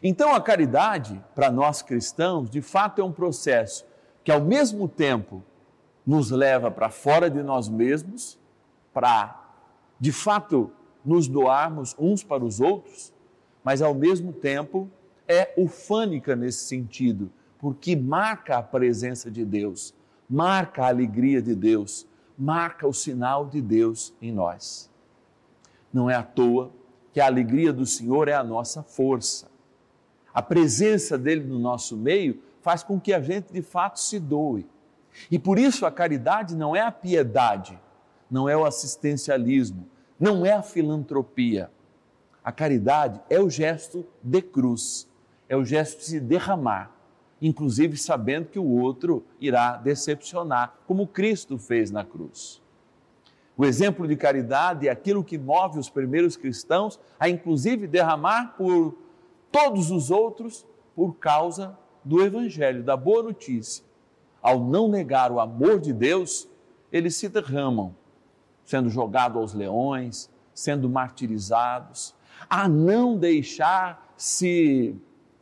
Então, 0.00 0.32
a 0.32 0.40
caridade, 0.40 1.20
para 1.34 1.50
nós 1.50 1.82
cristãos, 1.82 2.48
de 2.48 2.62
fato 2.62 3.00
é 3.00 3.04
um 3.04 3.10
processo 3.10 3.84
que, 4.22 4.30
ao 4.30 4.40
mesmo 4.40 4.86
tempo, 4.86 5.42
nos 6.06 6.30
leva 6.30 6.70
para 6.70 6.90
fora 6.90 7.28
de 7.28 7.42
nós 7.42 7.68
mesmos, 7.68 8.38
para, 8.94 9.52
de 9.98 10.12
fato, 10.12 10.70
nos 11.04 11.26
doarmos 11.26 11.96
uns 11.98 12.22
para 12.22 12.44
os 12.44 12.60
outros, 12.60 13.12
mas, 13.64 13.82
ao 13.82 13.94
mesmo 13.94 14.32
tempo, 14.32 14.88
é 15.26 15.52
ufânica 15.56 16.36
nesse 16.36 16.66
sentido, 16.66 17.32
porque 17.58 17.96
marca 17.96 18.58
a 18.58 18.62
presença 18.62 19.28
de 19.28 19.44
Deus, 19.44 19.92
marca 20.30 20.84
a 20.84 20.88
alegria 20.88 21.42
de 21.42 21.54
Deus, 21.56 22.06
marca 22.38 22.86
o 22.86 22.92
sinal 22.92 23.44
de 23.44 23.60
Deus 23.60 24.14
em 24.22 24.30
nós. 24.30 24.88
Não 25.92 26.08
é 26.08 26.14
à 26.14 26.22
toa 26.22 26.70
que 27.16 27.20
a 27.22 27.24
alegria 27.24 27.72
do 27.72 27.86
Senhor 27.86 28.28
é 28.28 28.34
a 28.34 28.44
nossa 28.44 28.82
força. 28.82 29.48
A 30.34 30.42
presença 30.42 31.16
dele 31.16 31.44
no 31.44 31.58
nosso 31.58 31.96
meio 31.96 32.42
faz 32.60 32.82
com 32.82 33.00
que 33.00 33.10
a 33.10 33.22
gente 33.22 33.50
de 33.50 33.62
fato 33.62 33.98
se 33.98 34.20
doe. 34.20 34.66
E 35.30 35.38
por 35.38 35.58
isso 35.58 35.86
a 35.86 35.90
caridade 35.90 36.54
não 36.54 36.76
é 36.76 36.82
a 36.82 36.92
piedade, 36.92 37.80
não 38.30 38.50
é 38.50 38.54
o 38.54 38.66
assistencialismo, 38.66 39.88
não 40.20 40.44
é 40.44 40.52
a 40.52 40.62
filantropia. 40.62 41.70
A 42.44 42.52
caridade 42.52 43.18
é 43.30 43.40
o 43.40 43.48
gesto 43.48 44.04
de 44.22 44.42
cruz, 44.42 45.08
é 45.48 45.56
o 45.56 45.64
gesto 45.64 46.00
de 46.00 46.04
se 46.04 46.20
derramar, 46.20 46.94
inclusive 47.40 47.96
sabendo 47.96 48.50
que 48.50 48.58
o 48.58 48.78
outro 48.78 49.24
irá 49.40 49.78
decepcionar, 49.78 50.74
como 50.86 51.06
Cristo 51.06 51.56
fez 51.56 51.90
na 51.90 52.04
cruz. 52.04 52.60
O 53.56 53.64
exemplo 53.64 54.06
de 54.06 54.16
caridade 54.16 54.86
é 54.86 54.90
aquilo 54.90 55.24
que 55.24 55.38
move 55.38 55.78
os 55.78 55.88
primeiros 55.88 56.36
cristãos 56.36 57.00
a, 57.18 57.28
inclusive, 57.28 57.86
derramar 57.86 58.54
por 58.56 58.94
todos 59.50 59.90
os 59.90 60.10
outros 60.10 60.66
por 60.94 61.14
causa 61.14 61.76
do 62.04 62.22
Evangelho, 62.22 62.82
da 62.82 62.96
boa 62.96 63.22
notícia. 63.22 63.82
Ao 64.42 64.60
não 64.60 64.88
negar 64.88 65.32
o 65.32 65.40
amor 65.40 65.80
de 65.80 65.92
Deus, 65.92 66.46
eles 66.92 67.16
se 67.16 67.28
derramam, 67.28 67.96
sendo 68.64 68.90
jogados 68.90 69.38
aos 69.38 69.54
leões, 69.54 70.30
sendo 70.54 70.88
martirizados, 70.88 72.14
a 72.48 72.68
não 72.68 73.16
deixar 73.16 74.12
se 74.16 74.94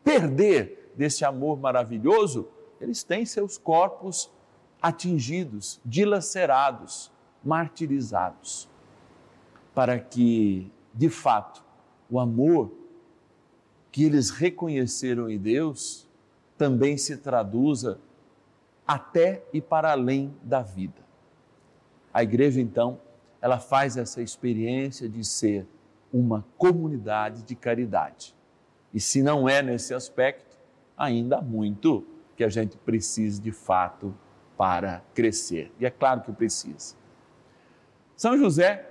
perder 0.05 0.93
desse 0.97 1.25
amor 1.25 1.59
maravilhoso, 1.59 2.49
eles 2.81 3.03
têm 3.03 3.27
seus 3.27 3.59
corpos 3.59 4.31
atingidos, 4.81 5.81
dilacerados 5.85 7.13
martirizados, 7.45 8.69
para 9.75 9.99
que, 9.99 10.71
de 10.93 11.09
fato, 11.09 11.65
o 12.11 12.19
amor 12.19 12.73
que 13.91 14.05
eles 14.05 14.31
reconheceram 14.31 15.29
em 15.29 15.39
Deus 15.39 16.09
também 16.57 16.97
se 16.97 17.17
traduza 17.17 17.99
até 18.87 19.45
e 19.53 19.61
para 19.61 19.93
além 19.93 20.35
da 20.43 20.63
vida. 20.63 21.03
A 22.13 22.23
igreja, 22.23 22.61
então, 22.61 22.99
ela 23.41 23.59
faz 23.59 23.97
essa 23.97 24.23
experiência 24.23 25.09
de 25.09 25.25
ser 25.25 25.67
uma 26.13 26.45
comunidade 26.57 27.43
de 27.43 27.55
caridade. 27.55 28.35
E 28.93 29.01
se 29.01 29.23
não 29.23 29.49
é 29.49 29.61
nesse 29.61 29.93
aspecto, 29.93 30.57
ainda 30.97 31.39
há 31.39 31.43
muito 31.43 32.07
que 32.37 32.45
a 32.45 32.49
gente 32.49 32.77
precisa 32.77 33.43
de 33.43 33.51
fato 33.51 34.15
para 34.57 35.03
crescer. 35.15 35.73
E 35.81 35.87
é 35.87 35.91
claro 35.91 36.21
que 36.21 36.33
precisa. 36.33 36.95
São 38.17 38.39
José, 38.39 38.89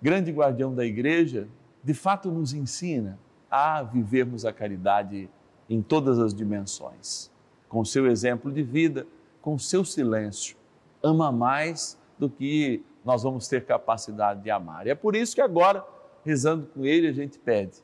grande 0.00 0.32
guardião 0.32 0.74
da 0.74 0.84
igreja, 0.84 1.46
de 1.84 1.92
fato 1.92 2.30
nos 2.30 2.54
ensina 2.54 3.18
a 3.50 3.82
vivermos 3.82 4.44
a 4.44 4.52
caridade 4.52 5.28
em 5.68 5.82
todas 5.82 6.18
as 6.18 6.32
dimensões, 6.32 7.30
com 7.68 7.84
seu 7.84 8.06
exemplo 8.06 8.50
de 8.50 8.62
vida, 8.62 9.06
com 9.42 9.58
seu 9.58 9.84
silêncio. 9.84 10.56
Ama 11.02 11.30
mais 11.30 11.98
do 12.18 12.30
que 12.30 12.82
nós 13.04 13.22
vamos 13.22 13.46
ter 13.48 13.64
capacidade 13.64 14.42
de 14.42 14.50
amar. 14.50 14.86
E 14.86 14.90
é 14.90 14.94
por 14.94 15.14
isso 15.14 15.34
que 15.34 15.40
agora, 15.40 15.84
rezando 16.24 16.66
com 16.66 16.86
ele, 16.86 17.08
a 17.08 17.12
gente 17.12 17.38
pede: 17.38 17.78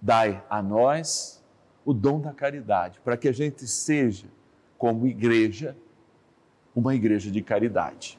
dai 0.00 0.42
a 0.48 0.62
nós 0.62 1.42
o 1.84 1.92
dom 1.92 2.20
da 2.20 2.32
caridade, 2.32 3.00
para 3.04 3.16
que 3.16 3.28
a 3.28 3.32
gente 3.32 3.66
seja, 3.66 4.26
como 4.78 5.06
igreja, 5.06 5.76
uma 6.74 6.94
igreja 6.94 7.30
de 7.30 7.42
caridade. 7.42 8.18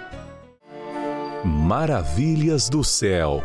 Maravilhas 1.43 2.69
do 2.69 2.83
céu. 2.83 3.43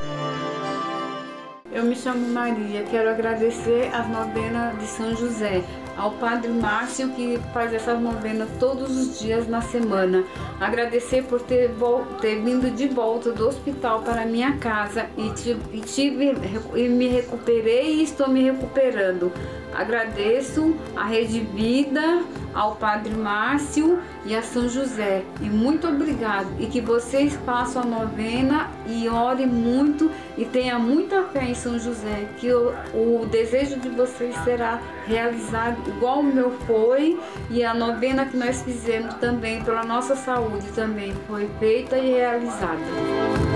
Eu 1.73 1.83
me 1.83 1.97
chamo 1.97 2.29
Maria, 2.29 2.83
quero 2.91 3.09
agradecer 3.09 3.91
as 3.91 4.07
novenas 4.09 4.79
de 4.79 4.87
São 4.87 5.17
José, 5.17 5.63
ao 5.97 6.11
Padre 6.13 6.51
Márcio 6.51 7.09
que 7.11 7.41
faz 7.55 7.73
essas 7.73 7.99
novenas 7.99 8.51
todos 8.61 8.95
os 8.95 9.19
dias 9.19 9.49
na 9.49 9.63
semana. 9.63 10.25
Agradecer 10.61 11.23
por 11.25 11.41
ter, 11.41 11.71
ter 12.21 12.43
vindo 12.43 12.71
de 12.71 12.87
volta 12.87 13.33
do 13.33 13.49
hospital 13.49 14.03
para 14.03 14.27
minha 14.27 14.59
casa 14.59 15.07
e, 15.17 15.31
tive, 15.31 15.61
e, 15.73 15.81
tive, 15.81 16.35
e 16.75 16.89
me 16.89 17.09
recuperei 17.09 17.95
e 17.95 18.03
estou 18.03 18.29
me 18.29 18.43
recuperando. 18.43 19.33
Agradeço 19.77 20.75
a 20.97 21.05
Rede 21.05 21.41
Vida, 21.41 22.23
ao 22.55 22.77
Padre 22.77 23.15
Márcio 23.15 24.01
e 24.25 24.35
a 24.35 24.41
São 24.41 24.67
José. 24.69 25.23
E 25.43 25.51
muito 25.51 25.87
obrigado. 25.87 26.49
E 26.59 26.67
que 26.67 26.81
vocês 26.81 27.39
façam 27.45 27.83
a 27.83 27.85
novena 27.85 28.71
e 28.87 29.07
orem 29.07 29.47
muito 29.47 30.11
e 30.39 30.47
tenham 30.47 30.81
muita 30.81 31.25
fé 31.25 31.45
em 31.45 31.55
São 31.55 31.79
José, 31.79 32.27
que 32.39 32.51
o, 32.51 32.73
o 32.95 33.27
desejo 33.27 33.79
de 33.79 33.91
vocês 33.91 34.35
será 34.45 34.81
realizado 35.07 35.77
igual 35.89 36.21
o 36.21 36.25
meu 36.25 36.51
foi 36.67 37.21
e 37.51 37.63
a 37.63 37.75
novena 37.75 38.25
que 38.25 38.37
nós 38.37 38.63
fizemos 38.63 39.15
também 39.15 39.63
pela 39.63 39.85
nossa 39.85 40.17
saúde 40.17 40.67
também 40.75 41.15
foi 41.27 41.49
feita 41.59 41.99
e 41.99 42.13
realizada. 42.13 43.56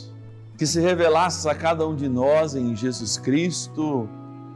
que 0.61 0.67
se 0.67 0.79
revelasse 0.79 1.49
a 1.49 1.55
cada 1.55 1.87
um 1.87 1.95
de 1.95 2.07
nós 2.07 2.53
em 2.53 2.75
Jesus 2.75 3.17
Cristo, 3.17 4.07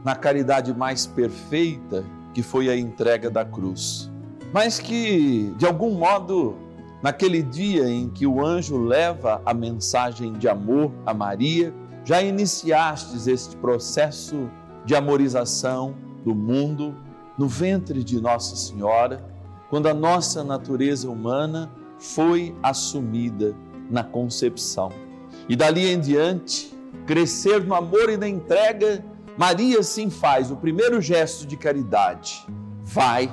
na 0.04 0.14
caridade 0.14 0.72
mais 0.72 1.04
perfeita, 1.04 2.04
que 2.32 2.44
foi 2.44 2.68
a 2.68 2.76
entrega 2.76 3.28
da 3.28 3.44
cruz. 3.44 4.08
Mas 4.52 4.78
que, 4.78 5.52
de 5.56 5.66
algum 5.66 5.98
modo, 5.98 6.54
naquele 7.02 7.42
dia 7.42 7.90
em 7.90 8.08
que 8.08 8.24
o 8.24 8.40
anjo 8.40 8.78
leva 8.78 9.42
a 9.44 9.52
mensagem 9.52 10.34
de 10.34 10.48
amor 10.48 10.92
a 11.04 11.12
Maria, 11.12 11.74
já 12.04 12.22
iniciastes 12.22 13.26
este 13.26 13.56
processo 13.56 14.48
de 14.84 14.94
amorização 14.94 15.92
do 16.24 16.36
mundo 16.36 16.94
no 17.36 17.48
ventre 17.48 18.04
de 18.04 18.20
Nossa 18.20 18.54
Senhora, 18.54 19.24
quando 19.68 19.88
a 19.88 19.94
nossa 19.94 20.44
natureza 20.44 21.10
humana 21.10 21.68
foi 21.98 22.54
assumida 22.62 23.56
na 23.90 24.04
concepção 24.04 25.04
e 25.48 25.54
dali 25.54 25.90
em 25.92 26.00
diante, 26.00 26.72
crescer 27.06 27.64
no 27.64 27.74
amor 27.74 28.10
e 28.10 28.16
na 28.16 28.28
entrega, 28.28 29.04
Maria 29.36 29.82
sim 29.82 30.10
faz 30.10 30.50
o 30.50 30.56
primeiro 30.56 31.00
gesto 31.00 31.46
de 31.46 31.56
caridade. 31.56 32.46
Vai 32.82 33.30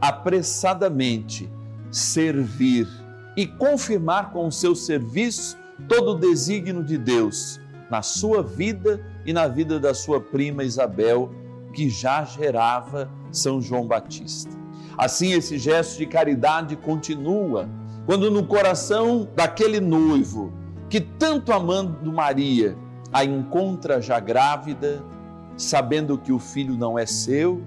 apressadamente 0.00 1.50
servir 1.90 2.86
e 3.36 3.46
confirmar 3.46 4.30
com 4.32 4.46
o 4.46 4.52
seu 4.52 4.74
serviço 4.74 5.56
todo 5.88 6.12
o 6.12 6.18
desígnio 6.18 6.84
de 6.84 6.98
Deus 6.98 7.60
na 7.90 8.02
sua 8.02 8.42
vida 8.42 9.00
e 9.24 9.32
na 9.32 9.48
vida 9.48 9.78
da 9.78 9.94
sua 9.94 10.20
prima 10.20 10.64
Isabel, 10.64 11.30
que 11.72 11.88
já 11.88 12.24
gerava 12.24 13.10
São 13.30 13.60
João 13.60 13.86
Batista. 13.86 14.50
Assim, 14.96 15.32
esse 15.32 15.58
gesto 15.58 15.98
de 15.98 16.06
caridade 16.06 16.74
continua 16.76 17.68
quando 18.06 18.30
no 18.30 18.46
coração 18.46 19.28
daquele 19.34 19.80
noivo 19.80 20.52
que 20.88 21.00
tanto 21.00 21.52
amando 21.52 22.12
Maria 22.12 22.76
a 23.12 23.24
encontra 23.24 24.00
já 24.00 24.20
grávida, 24.20 25.02
sabendo 25.56 26.18
que 26.18 26.32
o 26.32 26.38
filho 26.38 26.74
não 26.76 26.98
é 26.98 27.06
seu, 27.06 27.62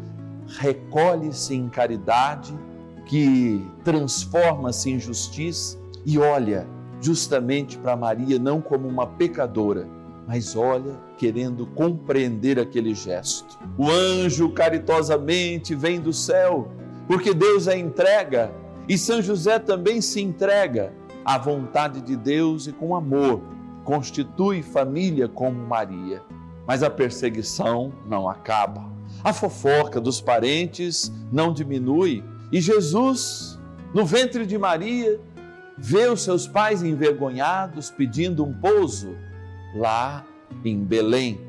recolhe-se 0.59 1.55
em 1.55 1.69
caridade, 1.69 2.57
que 3.05 3.65
transforma-se 3.83 4.91
em 4.91 4.99
justiça 4.99 5.77
e 6.05 6.17
olha 6.19 6.67
justamente 7.01 7.77
para 7.77 7.95
Maria 7.95 8.37
não 8.37 8.61
como 8.61 8.87
uma 8.87 9.07
pecadora, 9.07 9.87
mas 10.27 10.55
olha 10.55 10.99
querendo 11.17 11.65
compreender 11.65 12.59
aquele 12.59 12.93
gesto. 12.93 13.57
O 13.77 13.89
anjo 13.89 14.49
caritosamente 14.49 15.73
vem 15.73 15.99
do 15.99 16.13
céu, 16.13 16.71
porque 17.07 17.33
Deus 17.33 17.67
a 17.67 17.75
entrega 17.75 18.53
e 18.87 18.97
São 18.97 19.21
José 19.21 19.57
também 19.57 20.01
se 20.01 20.21
entrega 20.21 20.93
à 21.23 21.37
vontade 21.37 22.01
de 22.01 22.15
Deus 22.15 22.67
e 22.67 22.71
com 22.71 22.95
amor, 22.95 23.41
constitui 23.83 24.61
família 24.61 25.27
como 25.27 25.65
Maria. 25.65 26.21
Mas 26.67 26.83
a 26.83 26.89
perseguição 26.89 27.91
não 28.07 28.29
acaba. 28.29 28.89
A 29.23 29.33
fofoca 29.33 29.99
dos 29.99 30.21
parentes 30.21 31.11
não 31.31 31.51
diminui 31.51 32.23
e 32.51 32.59
Jesus, 32.59 33.59
no 33.93 34.05
ventre 34.05 34.45
de 34.45 34.57
Maria, 34.57 35.19
vê 35.77 36.07
os 36.07 36.23
seus 36.23 36.47
pais 36.47 36.81
envergonhados 36.81 37.91
pedindo 37.91 38.43
um 38.43 38.53
pouso 38.53 39.15
lá 39.75 40.25
em 40.65 40.83
Belém, 40.83 41.39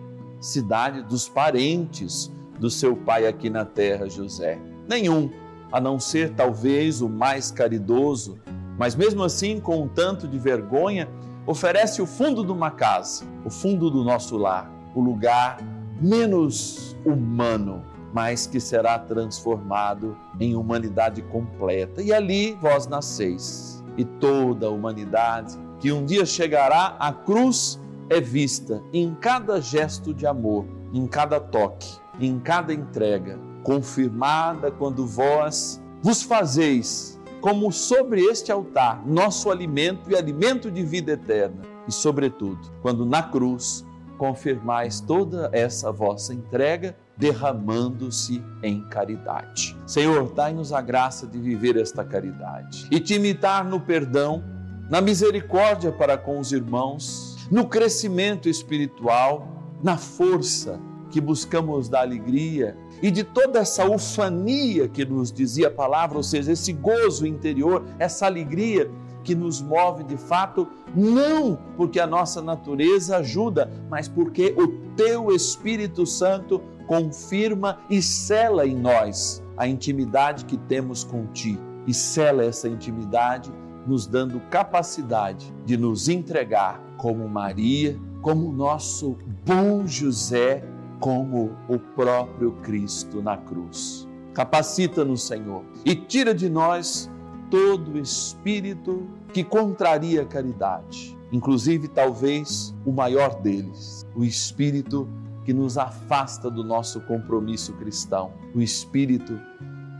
cidade 0.40 1.02
dos 1.02 1.28
parentes 1.28 2.30
do 2.58 2.68
seu 2.68 2.94
pai 2.94 3.26
aqui 3.26 3.48
na 3.48 3.64
terra, 3.64 4.08
José. 4.08 4.58
Nenhum, 4.86 5.30
a 5.72 5.80
não 5.80 5.98
ser 5.98 6.34
talvez 6.34 7.00
o 7.00 7.08
mais 7.08 7.50
caridoso, 7.50 8.38
mas 8.80 8.96
mesmo 8.96 9.22
assim, 9.22 9.60
com 9.60 9.82
um 9.82 9.86
tanto 9.86 10.26
de 10.26 10.38
vergonha, 10.38 11.06
oferece 11.46 12.00
o 12.00 12.06
fundo 12.06 12.42
de 12.42 12.50
uma 12.50 12.70
casa, 12.70 13.26
o 13.44 13.50
fundo 13.50 13.90
do 13.90 14.02
nosso 14.02 14.38
lar, 14.38 14.72
o 14.94 15.02
lugar 15.02 15.58
menos 16.00 16.96
humano, 17.04 17.84
mas 18.10 18.46
que 18.46 18.58
será 18.58 18.98
transformado 18.98 20.16
em 20.40 20.56
humanidade 20.56 21.20
completa. 21.20 22.00
E 22.00 22.10
ali 22.10 22.54
vós 22.54 22.86
nasceis, 22.86 23.84
e 23.98 24.04
toda 24.06 24.68
a 24.68 24.70
humanidade 24.70 25.58
que 25.78 25.92
um 25.92 26.06
dia 26.06 26.24
chegará 26.24 26.96
à 26.98 27.12
cruz 27.12 27.78
é 28.08 28.18
vista 28.18 28.82
em 28.94 29.14
cada 29.14 29.60
gesto 29.60 30.14
de 30.14 30.26
amor, 30.26 30.64
em 30.90 31.06
cada 31.06 31.38
toque, 31.38 31.98
em 32.18 32.40
cada 32.40 32.72
entrega, 32.72 33.38
confirmada 33.62 34.70
quando 34.70 35.06
vós 35.06 35.82
vos 36.02 36.22
fazeis 36.22 37.19
como 37.40 37.72
sobre 37.72 38.22
este 38.22 38.52
altar, 38.52 39.06
nosso 39.06 39.50
alimento 39.50 40.10
e 40.10 40.16
alimento 40.16 40.70
de 40.70 40.82
vida 40.84 41.12
eterna. 41.12 41.62
E, 41.88 41.92
sobretudo, 41.92 42.70
quando 42.82 43.06
na 43.06 43.22
cruz 43.22 43.84
confirmais 44.18 45.00
toda 45.00 45.48
essa 45.52 45.90
vossa 45.90 46.34
entrega, 46.34 46.94
derramando-se 47.16 48.44
em 48.62 48.82
caridade. 48.88 49.76
Senhor, 49.86 50.30
dai-nos 50.32 50.72
a 50.72 50.80
graça 50.80 51.26
de 51.26 51.38
viver 51.38 51.76
esta 51.76 52.04
caridade 52.04 52.86
e 52.90 53.00
te 53.00 53.14
imitar 53.14 53.64
no 53.64 53.80
perdão, 53.80 54.44
na 54.90 55.00
misericórdia 55.00 55.90
para 55.90 56.18
com 56.18 56.38
os 56.38 56.52
irmãos, 56.52 57.48
no 57.50 57.66
crescimento 57.66 58.48
espiritual, 58.48 59.48
na 59.82 59.96
força 59.96 60.78
que 61.10 61.20
buscamos 61.20 61.88
da 61.88 62.00
alegria 62.00 62.76
e 63.02 63.10
de 63.10 63.24
toda 63.24 63.58
essa 63.58 63.88
ufania 63.88 64.88
que 64.88 65.04
nos 65.04 65.32
dizia 65.32 65.68
a 65.68 65.70
palavra, 65.70 66.16
ou 66.16 66.22
seja, 66.22 66.52
esse 66.52 66.72
gozo 66.72 67.26
interior, 67.26 67.84
essa 67.98 68.26
alegria 68.26 68.90
que 69.22 69.34
nos 69.34 69.60
move 69.60 70.02
de 70.04 70.16
fato, 70.16 70.66
não 70.94 71.58
porque 71.76 72.00
a 72.00 72.06
nossa 72.06 72.40
natureza 72.40 73.18
ajuda, 73.18 73.70
mas 73.88 74.08
porque 74.08 74.54
o 74.56 74.68
teu 74.96 75.34
Espírito 75.34 76.06
Santo 76.06 76.60
confirma 76.86 77.78
e 77.88 78.00
sela 78.00 78.66
em 78.66 78.74
nós 78.74 79.42
a 79.56 79.66
intimidade 79.68 80.44
que 80.44 80.56
temos 80.56 81.04
contigo. 81.04 81.60
E 81.86 81.94
sela 81.94 82.44
essa 82.44 82.68
intimidade, 82.68 83.52
nos 83.86 84.06
dando 84.06 84.40
capacidade 84.50 85.52
de 85.64 85.76
nos 85.76 86.08
entregar 86.08 86.80
como 86.96 87.28
Maria, 87.28 87.98
como 88.20 88.52
nosso 88.52 89.16
bom 89.44 89.86
José 89.86 90.62
como 91.00 91.56
o 91.66 91.78
próprio 91.78 92.52
Cristo 92.62 93.20
na 93.20 93.36
cruz. 93.36 94.06
Capacita-nos, 94.34 95.26
Senhor, 95.26 95.64
e 95.84 95.96
tira 95.96 96.32
de 96.32 96.48
nós 96.48 97.10
todo 97.50 97.98
espírito 97.98 99.08
que 99.32 99.42
contraria 99.42 100.22
a 100.22 100.26
caridade, 100.26 101.18
inclusive 101.32 101.88
talvez 101.88 102.74
o 102.84 102.92
maior 102.92 103.40
deles, 103.40 104.06
o 104.14 104.22
espírito 104.22 105.08
que 105.44 105.52
nos 105.52 105.76
afasta 105.76 106.50
do 106.50 106.62
nosso 106.62 107.00
compromisso 107.00 107.72
cristão, 107.72 108.32
o 108.54 108.60
espírito 108.60 109.40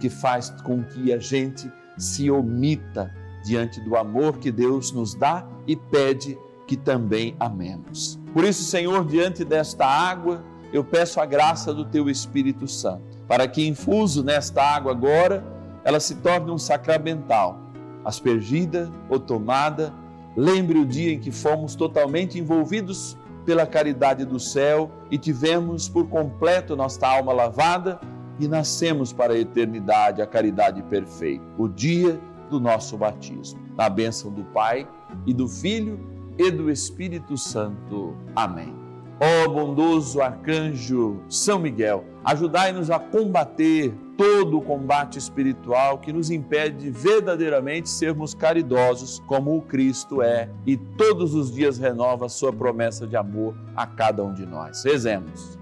que 0.01 0.09
faz 0.09 0.51
com 0.63 0.85
que 0.85 1.13
a 1.13 1.19
gente 1.19 1.71
se 1.99 2.31
omita 2.31 3.13
diante 3.45 3.81
do 3.81 3.97
amor 3.97 4.39
que 4.39 4.53
Deus 4.53 4.93
nos 4.93 5.15
dá 5.15 5.47
e 5.67 5.75
pede 5.75 6.39
que 6.67 6.77
também 6.77 7.35
amemos. 7.41 8.19
Por 8.33 8.45
isso, 8.45 8.63
Senhor, 8.63 9.05
diante 9.05 9.45
desta 9.45 9.85
água, 9.85 10.45
eu 10.73 10.85
peço 10.85 11.21
a 11.21 11.27
graça 11.27 11.75
do 11.75 11.85
Teu 11.85 12.09
Espírito 12.09 12.67
Santo, 12.69 13.03
para 13.27 13.47
que 13.49 13.67
infuso 13.67 14.23
nesta 14.23 14.63
água 14.63 14.93
agora, 14.93 15.45
ela 15.85 16.01
se 16.01 16.17
torne 16.17 16.51
um 16.51 16.59
sacramental, 16.59 17.59
aspergida 18.05 18.91
ou 19.09 19.19
tomada. 19.19 19.93
Lembre 20.37 20.79
o 20.79 20.87
dia 20.87 21.13
em 21.13 21.19
que 21.19 21.33
fomos 21.33 21.75
totalmente 21.75 22.39
envolvidos 22.39 23.17
pela 23.45 23.67
caridade 23.67 24.25
do 24.25 24.39
céu 24.39 24.91
e 25.11 25.19
tivemos 25.19 25.89
por 25.89 26.07
completo 26.09 26.77
nossa 26.77 27.07
alma 27.07 27.33
lavada 27.33 28.01
e 28.39 28.47
nascemos 28.47 29.13
para 29.13 29.33
a 29.33 29.39
eternidade, 29.39 30.23
a 30.23 30.27
caridade 30.27 30.83
perfeita. 30.83 31.45
O 31.59 31.69
dia 31.69 32.21
do 32.49 32.61
nosso 32.61 32.97
batismo. 32.97 33.61
Na 33.77 33.89
bênção 33.89 34.31
do 34.31 34.45
Pai 34.45 34.87
e 35.27 35.33
do 35.33 35.49
Filho 35.49 35.99
e 36.37 36.51
do 36.51 36.71
Espírito 36.71 37.37
Santo. 37.37 38.17
Amém. 38.35 38.90
Ó 39.23 39.45
oh, 39.45 39.51
bondoso 39.51 40.23
arcanjo 40.23 41.21
São 41.29 41.59
Miguel, 41.59 42.07
ajudai-nos 42.25 42.91
a 42.91 42.99
combater 42.99 43.95
todo 44.17 44.57
o 44.57 44.63
combate 44.63 45.19
espiritual 45.19 45.99
que 45.99 46.11
nos 46.11 46.31
impede 46.31 46.85
de 46.85 46.91
verdadeiramente 46.91 47.91
sermos 47.91 48.33
caridosos 48.33 49.19
como 49.27 49.55
o 49.55 49.61
Cristo 49.61 50.23
é 50.23 50.49
e 50.67 50.75
todos 50.75 51.35
os 51.35 51.53
dias 51.53 51.77
renova 51.77 52.31
sua 52.31 52.51
promessa 52.51 53.07
de 53.07 53.15
amor 53.15 53.55
a 53.77 53.87
cada 53.87 54.25
um 54.25 54.33
de 54.33 54.47
nós. 54.47 54.83
Rezemos. 54.85 55.59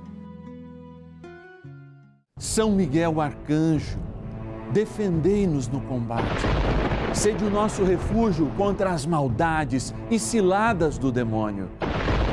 São 2.39 2.71
Miguel 2.71 3.21
arcanjo, 3.21 3.99
defendei-nos 4.73 5.67
no 5.67 5.81
combate. 5.81 6.47
Sede 7.13 7.45
o 7.45 7.51
nosso 7.51 7.83
refúgio 7.83 8.47
contra 8.57 8.91
as 8.93 9.05
maldades 9.05 9.93
e 10.09 10.17
ciladas 10.17 10.97
do 10.97 11.11
demônio 11.11 11.69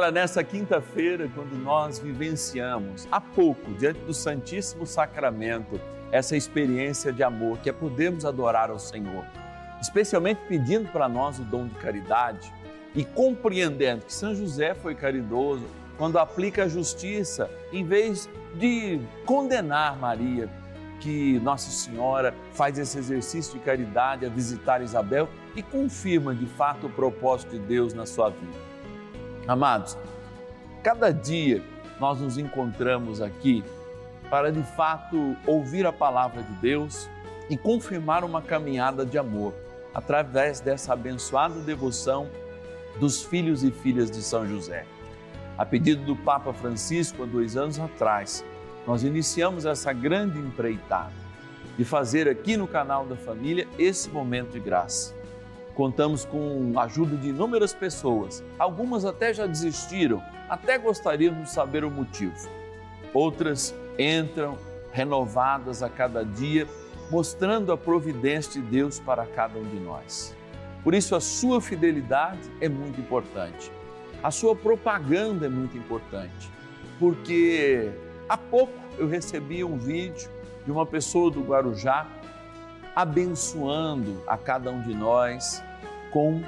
Olha, 0.00 0.10
nessa 0.10 0.42
quinta-feira, 0.42 1.28
quando 1.34 1.52
nós 1.62 1.98
vivenciamos 1.98 3.06
há 3.12 3.20
pouco, 3.20 3.74
diante 3.74 4.00
do 4.00 4.14
Santíssimo 4.14 4.86
Sacramento, 4.86 5.78
essa 6.10 6.34
experiência 6.34 7.12
de 7.12 7.22
amor, 7.22 7.58
que 7.58 7.68
é 7.68 7.72
podermos 7.72 8.24
adorar 8.24 8.70
ao 8.70 8.78
Senhor, 8.78 9.26
especialmente 9.78 10.40
pedindo 10.48 10.90
para 10.90 11.06
nós 11.06 11.38
o 11.38 11.44
dom 11.44 11.66
de 11.66 11.74
caridade 11.74 12.50
e 12.94 13.04
compreendendo 13.04 14.06
que 14.06 14.14
São 14.14 14.34
José 14.34 14.72
foi 14.72 14.94
caridoso 14.94 15.66
quando 15.98 16.18
aplica 16.18 16.64
a 16.64 16.68
justiça, 16.68 17.50
em 17.70 17.84
vez 17.84 18.26
de 18.54 18.98
condenar 19.26 19.98
Maria, 19.98 20.48
que 20.98 21.38
Nossa 21.40 21.70
Senhora 21.70 22.34
faz 22.54 22.78
esse 22.78 22.96
exercício 22.96 23.58
de 23.58 23.62
caridade 23.62 24.24
a 24.24 24.30
visitar 24.30 24.80
Isabel 24.80 25.28
e 25.54 25.62
confirma 25.62 26.34
de 26.34 26.46
fato 26.46 26.86
o 26.86 26.90
propósito 26.90 27.50
de 27.50 27.58
Deus 27.58 27.92
na 27.92 28.06
sua 28.06 28.30
vida. 28.30 28.69
Amados, 29.50 29.98
cada 30.80 31.12
dia 31.12 31.60
nós 31.98 32.20
nos 32.20 32.38
encontramos 32.38 33.20
aqui 33.20 33.64
para 34.30 34.52
de 34.52 34.62
fato 34.62 35.36
ouvir 35.44 35.84
a 35.84 35.92
palavra 35.92 36.40
de 36.40 36.52
Deus 36.60 37.10
e 37.48 37.56
confirmar 37.56 38.22
uma 38.22 38.40
caminhada 38.40 39.04
de 39.04 39.18
amor 39.18 39.52
através 39.92 40.60
dessa 40.60 40.92
abençoada 40.92 41.58
devoção 41.62 42.28
dos 43.00 43.24
filhos 43.24 43.64
e 43.64 43.72
filhas 43.72 44.08
de 44.08 44.22
São 44.22 44.46
José. 44.46 44.86
A 45.58 45.66
pedido 45.66 46.04
do 46.04 46.14
Papa 46.14 46.52
Francisco, 46.52 47.24
há 47.24 47.26
dois 47.26 47.56
anos 47.56 47.80
atrás, 47.80 48.44
nós 48.86 49.02
iniciamos 49.02 49.64
essa 49.66 49.92
grande 49.92 50.38
empreitada 50.38 51.10
de 51.76 51.84
fazer 51.84 52.28
aqui 52.28 52.56
no 52.56 52.68
canal 52.68 53.04
da 53.04 53.16
família 53.16 53.66
esse 53.76 54.10
momento 54.10 54.52
de 54.52 54.60
graça 54.60 55.19
Contamos 55.80 56.26
com 56.26 56.74
a 56.76 56.82
ajuda 56.82 57.16
de 57.16 57.30
inúmeras 57.30 57.72
pessoas. 57.72 58.44
Algumas 58.58 59.06
até 59.06 59.32
já 59.32 59.46
desistiram, 59.46 60.22
até 60.46 60.76
gostaríamos 60.76 61.44
de 61.44 61.50
saber 61.52 61.84
o 61.84 61.90
motivo. 61.90 62.36
Outras 63.14 63.74
entram 63.98 64.58
renovadas 64.92 65.82
a 65.82 65.88
cada 65.88 66.22
dia, 66.22 66.66
mostrando 67.10 67.72
a 67.72 67.78
providência 67.78 68.60
de 68.60 68.68
Deus 68.68 69.00
para 69.00 69.24
cada 69.24 69.58
um 69.58 69.64
de 69.64 69.80
nós. 69.80 70.36
Por 70.84 70.92
isso, 70.92 71.16
a 71.16 71.20
sua 71.20 71.62
fidelidade 71.62 72.50
é 72.60 72.68
muito 72.68 73.00
importante. 73.00 73.72
A 74.22 74.30
sua 74.30 74.54
propaganda 74.54 75.46
é 75.46 75.48
muito 75.48 75.78
importante, 75.78 76.50
porque 76.98 77.90
há 78.28 78.36
pouco 78.36 78.74
eu 78.98 79.08
recebi 79.08 79.64
um 79.64 79.78
vídeo 79.78 80.28
de 80.62 80.70
uma 80.70 80.84
pessoa 80.84 81.30
do 81.30 81.40
Guarujá 81.40 82.06
abençoando 82.94 84.22
a 84.26 84.36
cada 84.36 84.70
um 84.70 84.82
de 84.82 84.92
nós 84.92 85.62
com 86.10 86.42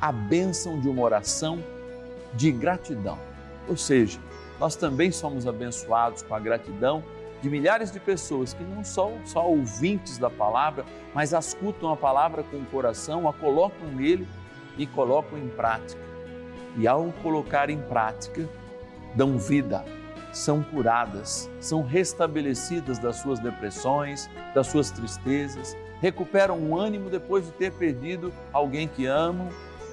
a 0.00 0.12
bênção 0.12 0.80
de 0.80 0.88
uma 0.88 1.02
oração 1.02 1.62
de 2.34 2.50
gratidão. 2.52 3.18
Ou 3.68 3.76
seja, 3.76 4.18
nós 4.60 4.76
também 4.76 5.10
somos 5.10 5.46
abençoados 5.46 6.22
com 6.22 6.34
a 6.34 6.40
gratidão 6.40 7.02
de 7.40 7.50
milhares 7.50 7.90
de 7.90 8.00
pessoas 8.00 8.54
que 8.54 8.62
não 8.62 8.82
são 8.82 9.20
só 9.24 9.46
ouvintes 9.46 10.16
da 10.18 10.30
palavra, 10.30 10.84
mas 11.14 11.32
escutam 11.32 11.92
a 11.92 11.96
palavra 11.96 12.42
com 12.42 12.56
o 12.56 12.64
coração, 12.66 13.28
a 13.28 13.32
colocam 13.32 13.88
nele 13.88 14.26
e 14.78 14.86
colocam 14.86 15.38
em 15.38 15.48
prática. 15.48 16.00
E 16.76 16.88
ao 16.88 17.12
colocar 17.22 17.70
em 17.70 17.80
prática, 17.80 18.48
dão 19.14 19.38
vida, 19.38 19.84
são 20.32 20.62
curadas, 20.62 21.50
são 21.60 21.82
restabelecidas 21.82 22.98
das 22.98 23.16
suas 23.16 23.38
depressões, 23.38 24.28
das 24.54 24.66
suas 24.66 24.90
tristezas, 24.90 25.76
recuperam 26.04 26.58
o 26.58 26.78
ânimo 26.78 27.08
depois 27.08 27.46
de 27.46 27.52
ter 27.52 27.72
perdido 27.72 28.30
alguém 28.52 28.86
que 28.86 29.06
amam 29.06 29.48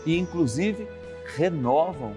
e, 0.06 0.20
inclusive, 0.20 0.86
renovam 1.38 2.14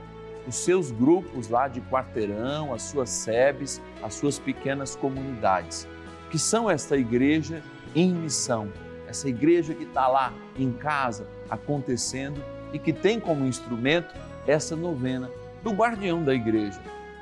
os 0.48 0.56
seus 0.56 0.90
grupos 0.90 1.48
lá 1.48 1.68
de 1.68 1.80
quarteirão, 1.80 2.74
as 2.74 2.82
suas 2.82 3.08
sebes, 3.08 3.80
as 4.02 4.14
suas 4.14 4.36
pequenas 4.36 4.96
comunidades, 4.96 5.86
que 6.28 6.40
são 6.40 6.68
esta 6.68 6.96
igreja 6.96 7.62
em 7.94 8.12
missão, 8.12 8.68
essa 9.06 9.28
igreja 9.28 9.72
que 9.72 9.84
está 9.84 10.08
lá 10.08 10.34
em 10.58 10.72
casa 10.72 11.28
acontecendo 11.48 12.42
e 12.72 12.80
que 12.80 12.92
tem 12.92 13.20
como 13.20 13.46
instrumento 13.46 14.12
essa 14.44 14.74
novena 14.74 15.30
do 15.62 15.70
guardião 15.70 16.20
da 16.24 16.34
igreja, 16.34 16.80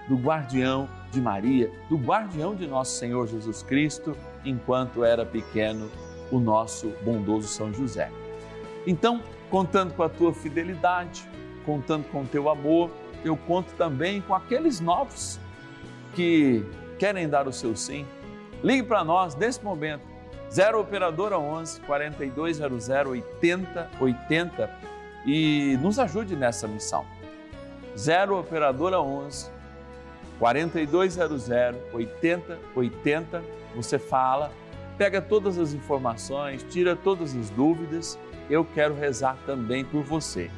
do 0.08 0.16
guardião 0.16 0.88
de 1.10 1.20
Maria, 1.20 1.70
do 1.90 1.98
guardião 1.98 2.54
de 2.54 2.66
nosso 2.66 2.98
Senhor 2.98 3.28
Jesus 3.28 3.62
Cristo, 3.62 4.16
enquanto 4.42 5.04
era 5.04 5.26
pequeno, 5.26 5.90
o 6.32 6.40
nosso 6.40 6.88
bondoso 7.02 7.46
São 7.46 7.72
José. 7.72 8.10
Então, 8.86 9.22
contando 9.50 9.94
com 9.94 10.02
a 10.02 10.08
tua 10.08 10.34
fidelidade, 10.34 11.28
contando 11.64 12.04
com 12.10 12.22
o 12.22 12.26
teu 12.26 12.48
amor, 12.48 12.90
eu 13.24 13.36
conto 13.36 13.72
também 13.74 14.20
com 14.20 14.34
aqueles 14.34 14.80
novos 14.80 15.38
que 16.14 16.64
querem 16.98 17.28
dar 17.28 17.46
o 17.46 17.52
seu 17.52 17.76
sim. 17.76 18.06
Ligue 18.64 18.82
para 18.82 19.04
nós 19.04 19.34
nesse 19.36 19.62
momento, 19.62 20.02
0 20.50 20.80
Operadora 20.80 21.38
11 21.38 21.80
4200 21.82 22.88
8080 22.88 24.70
e 25.26 25.78
nos 25.80 25.98
ajude 25.98 26.36
nessa 26.36 26.66
missão. 26.66 27.06
0 27.96 28.38
Operadora 28.38 29.00
11 29.00 29.50
4200 30.38 31.48
8080. 31.92 33.42
Você 33.74 33.98
fala, 33.98 34.52
pega 34.96 35.20
todas 35.20 35.58
as 35.58 35.72
informações, 35.72 36.64
tira 36.68 36.94
todas 36.94 37.34
as 37.34 37.50
dúvidas. 37.50 38.18
Eu 38.50 38.64
quero 38.64 38.94
rezar 38.94 39.36
também 39.46 39.84
por 39.84 40.02
você. 40.02 40.50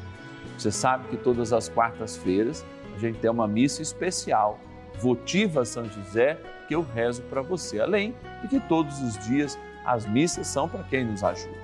Você 0.59 0.71
sabe 0.71 1.09
que 1.09 1.17
todas 1.17 1.53
as 1.53 1.69
quartas-feiras 1.69 2.65
a 2.95 2.99
gente 2.99 3.19
tem 3.19 3.31
uma 3.31 3.49
missa 3.49 3.83
especial, 3.83 4.59
votiva 5.01 5.65
São 5.65 5.85
José, 5.85 6.39
que 6.69 6.75
eu 6.75 6.83
rezo 6.83 7.23
para 7.23 7.43
você, 7.43 7.81
além 7.81 8.15
de 8.43 8.49
que 8.49 8.61
todos 8.61 9.01
os 9.03 9.19
dias 9.27 9.59
as 9.85 10.07
missas 10.07 10.47
são 10.47 10.69
para 10.69 10.83
quem 10.85 11.05
nos 11.05 11.23
ajuda. 11.23 11.59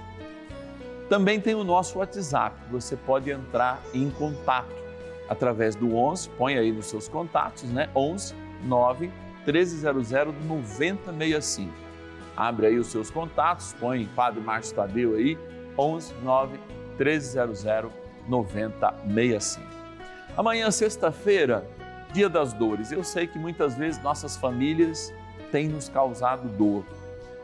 Também 1.08 1.40
tem 1.40 1.54
o 1.54 1.64
nosso 1.64 1.98
WhatsApp, 1.98 2.56
você 2.70 2.96
pode 2.96 3.30
entrar 3.30 3.80
em 3.94 4.10
contato 4.10 4.74
através 5.28 5.74
do 5.74 5.96
11, 5.96 6.28
põe 6.30 6.58
aí 6.58 6.72
nos 6.72 6.86
seus 6.86 7.08
contatos, 7.08 7.64
né? 7.64 7.88
11 7.94 8.34
9 8.64 9.10
1300 9.46 10.34
9065. 10.44 11.89
Abre 12.36 12.68
aí 12.68 12.78
os 12.78 12.86
seus 12.88 13.10
contatos, 13.10 13.74
põe 13.78 14.06
Padre 14.06 14.40
Márcio 14.40 14.76
Tadeu 14.76 15.14
aí, 15.14 15.38
11 15.76 16.14
9 16.22 16.58
1300 16.98 17.64
9065. 18.28 19.66
Amanhã, 20.36 20.70
sexta-feira, 20.70 21.66
dia 22.12 22.28
das 22.28 22.52
dores. 22.52 22.92
Eu 22.92 23.02
sei 23.02 23.26
que 23.26 23.38
muitas 23.38 23.76
vezes 23.76 24.02
nossas 24.02 24.36
famílias 24.36 25.12
têm 25.50 25.68
nos 25.68 25.88
causado 25.88 26.48
dor. 26.48 26.84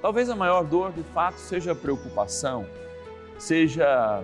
Talvez 0.00 0.30
a 0.30 0.36
maior 0.36 0.64
dor, 0.64 0.92
de 0.92 1.02
fato, 1.02 1.38
seja 1.38 1.72
a 1.72 1.74
preocupação, 1.74 2.66
seja 3.38 4.22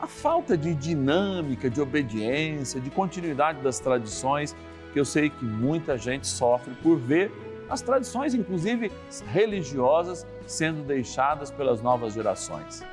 a 0.00 0.06
falta 0.06 0.56
de 0.56 0.74
dinâmica, 0.74 1.68
de 1.68 1.80
obediência, 1.80 2.80
de 2.80 2.90
continuidade 2.90 3.60
das 3.60 3.78
tradições, 3.78 4.56
que 4.92 4.98
eu 4.98 5.04
sei 5.04 5.30
que 5.30 5.44
muita 5.44 5.96
gente 5.98 6.26
sofre 6.26 6.74
por 6.82 6.96
ver 6.96 7.30
as 7.72 7.80
tradições, 7.80 8.34
inclusive 8.34 8.92
religiosas, 9.28 10.26
sendo 10.46 10.82
deixadas 10.82 11.50
pelas 11.50 11.80
novas 11.80 12.12
gerações. 12.12 12.84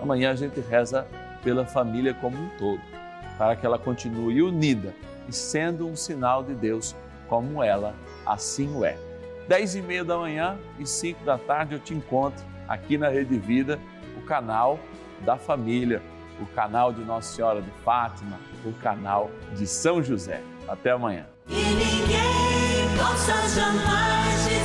Amanhã 0.00 0.30
a 0.30 0.34
gente 0.34 0.60
reza 0.60 1.06
pela 1.42 1.66
família 1.66 2.14
como 2.14 2.34
um 2.38 2.48
todo, 2.56 2.80
para 3.36 3.54
que 3.54 3.66
ela 3.66 3.78
continue 3.78 4.40
unida 4.40 4.94
e 5.28 5.32
sendo 5.32 5.86
um 5.86 5.94
sinal 5.94 6.42
de 6.42 6.54
Deus 6.54 6.96
como 7.28 7.62
ela 7.62 7.94
assim 8.24 8.74
o 8.74 8.82
é. 8.82 8.96
Dez 9.46 9.74
e 9.74 9.82
meia 9.82 10.02
da 10.02 10.16
manhã 10.16 10.58
e 10.78 10.86
cinco 10.86 11.22
da 11.22 11.36
tarde 11.36 11.74
eu 11.74 11.78
te 11.78 11.92
encontro 11.92 12.42
aqui 12.66 12.96
na 12.96 13.10
Rede 13.10 13.38
Vida, 13.38 13.78
o 14.16 14.22
canal 14.22 14.80
da 15.20 15.36
família 15.36 16.00
o 16.40 16.46
canal 16.46 16.92
de 16.92 17.00
Nossa 17.04 17.32
Senhora 17.32 17.62
de 17.62 17.70
Fátima, 17.84 18.40
o 18.64 18.72
canal 18.72 19.30
de 19.54 19.66
São 19.66 20.02
José. 20.02 20.42
Até 20.66 20.90
amanhã. 20.90 21.26
Possa 23.04 23.36
jamais 23.54 24.63